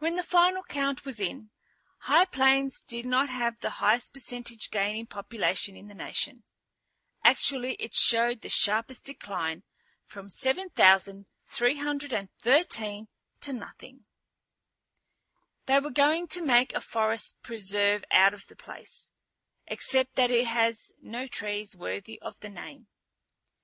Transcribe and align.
When 0.00 0.16
the 0.16 0.24
final 0.24 0.64
count 0.64 1.04
was 1.04 1.20
in, 1.20 1.50
High 1.98 2.24
Plains 2.24 2.82
did 2.82 3.06
not 3.06 3.28
have 3.28 3.60
the 3.60 3.70
highest 3.78 4.12
percentage 4.12 4.72
gain 4.72 4.96
in 4.96 5.06
population 5.06 5.76
in 5.76 5.86
the 5.86 5.94
nation. 5.94 6.42
Actually 7.22 7.74
it 7.74 7.94
showed 7.94 8.40
the 8.40 8.48
sharpest 8.48 9.04
decline, 9.04 9.62
from 10.04 10.28
7313 10.28 13.08
to 13.42 13.52
nothing. 13.52 14.06
They 15.66 15.78
were 15.78 15.90
going 15.90 16.26
to 16.26 16.42
make 16.44 16.74
a 16.74 16.80
forest 16.80 17.36
preserve 17.40 18.04
out 18.10 18.34
of 18.34 18.48
the 18.48 18.56
place, 18.56 19.12
except 19.68 20.16
that 20.16 20.32
it 20.32 20.48
has 20.48 20.90
no 21.00 21.28
trees 21.28 21.76
worthy 21.76 22.20
of 22.20 22.34
the 22.40 22.48
name. 22.50 22.88